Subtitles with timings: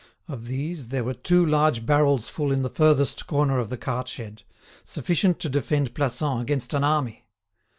[0.27, 4.07] Of these, there were two large barrels full in the furthest corner of the cart
[4.07, 4.41] shed,
[4.83, 7.27] sufficient to defend Plassans against an army.